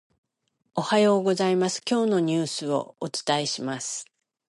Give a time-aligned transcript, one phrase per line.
[0.73, 4.07] おはようございます、今日のニュースをお伝えします。